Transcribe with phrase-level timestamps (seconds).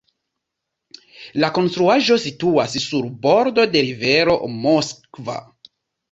[1.41, 5.37] La konstruaĵo situas sur bordo de rivero Moskva.